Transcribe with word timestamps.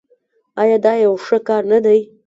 آیا 0.61 0.77
دا 0.85 0.93
یو 1.05 1.13
ښه 1.25 1.37
کار 1.47 1.63
نه 1.71 1.79
دی؟ 1.85 1.99